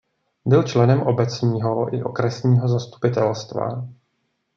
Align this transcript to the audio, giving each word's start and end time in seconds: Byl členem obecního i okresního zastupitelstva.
Byl 0.45 0.63
členem 0.63 1.01
obecního 1.01 1.95
i 1.95 2.03
okresního 2.03 2.67
zastupitelstva. 2.67 3.85